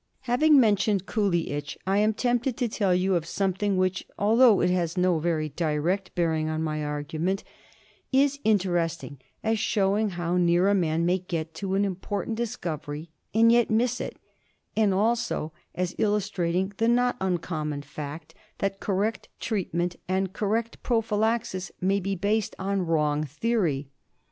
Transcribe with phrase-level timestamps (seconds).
[0.21, 4.71] Having mentioned Coolie itch, I am tempted to tell you of something which, although it
[4.71, 7.43] has no very direct bearing on my argument,
[8.11, 13.51] is interesting as showing how near a man may get to an important discovery and
[13.51, 14.17] yet miss it,
[14.75, 21.99] and also as illustrating the not uncommon fact that correct treatment and correct prophylaxis may
[21.99, 23.87] be based on wrong theory.